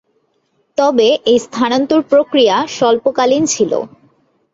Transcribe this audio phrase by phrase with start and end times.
[0.77, 3.71] তবে, এ স্থানান্তর প্রক্রিয়া স্বল্পকালীন ছিল।